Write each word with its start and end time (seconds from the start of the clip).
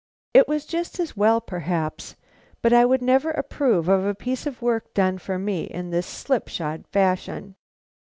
It 0.33 0.47
was 0.47 0.65
just 0.65 0.99
as 0.99 1.15
well, 1.15 1.39
perhaps, 1.39 2.15
but 2.63 2.73
I 2.73 2.85
would 2.85 3.03
never 3.03 3.29
approve 3.29 3.87
of 3.87 4.03
a 4.03 4.15
piece 4.15 4.47
of 4.47 4.59
work 4.59 4.95
done 4.95 5.19
for 5.19 5.37
me 5.37 5.65
in 5.65 5.91
this 5.91 6.07
slipshod 6.07 6.87
fashion. 6.87 7.53